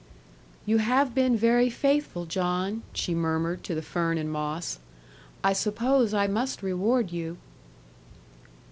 [0.65, 4.79] 'You have been very faithful, John,' she murmured to the fern and moss;
[5.43, 7.37] 'I suppose I must reward you.'